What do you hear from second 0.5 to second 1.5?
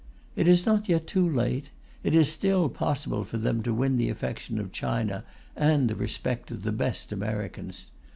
not yet too